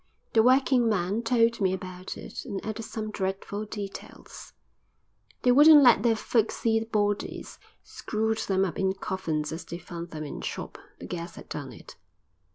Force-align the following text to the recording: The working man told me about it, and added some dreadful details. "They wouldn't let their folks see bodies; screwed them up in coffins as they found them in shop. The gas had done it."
The 0.33 0.41
working 0.41 0.89
man 0.89 1.21
told 1.21 1.61
me 1.61 1.73
about 1.73 2.17
it, 2.17 2.43
and 2.43 2.59
added 2.65 2.81
some 2.81 3.11
dreadful 3.11 3.65
details. 3.65 4.51
"They 5.43 5.51
wouldn't 5.51 5.83
let 5.83 6.01
their 6.01 6.15
folks 6.15 6.57
see 6.57 6.79
bodies; 6.83 7.59
screwed 7.83 8.39
them 8.39 8.65
up 8.65 8.79
in 8.79 8.93
coffins 8.95 9.51
as 9.51 9.63
they 9.63 9.77
found 9.77 10.09
them 10.09 10.23
in 10.23 10.41
shop. 10.41 10.79
The 10.97 11.05
gas 11.05 11.35
had 11.35 11.49
done 11.49 11.71
it." 11.71 11.97